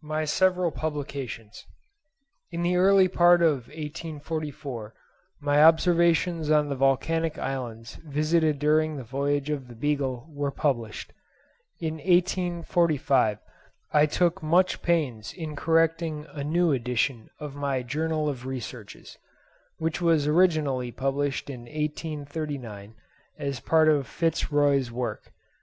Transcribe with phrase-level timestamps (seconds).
[0.00, 1.66] MY SEVERAL PUBLICATIONS.
[2.50, 4.94] In the early part of 1844,
[5.38, 11.12] my observations on the volcanic islands visited during the voyage of the "Beagle" were published.
[11.78, 13.38] In 1845,
[13.92, 19.18] I took much pains in correcting a new edition of my 'Journal of Researches,'
[19.76, 22.94] which was originally published in 1839
[23.38, 25.34] as part of Fitz Roy's work.